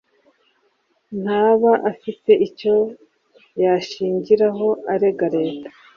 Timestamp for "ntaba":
1.21-1.71